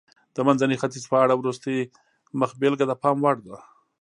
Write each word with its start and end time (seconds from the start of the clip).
د 0.35 0.37
منځني 0.47 0.75
ختیځ 0.81 1.03
په 1.11 1.17
اړه 1.23 1.33
وروستۍ 1.35 1.77
مخبېلګه 2.41 2.85
د 2.87 2.93
پام 3.01 3.17
وړ 3.23 3.37
ده. 3.47 3.57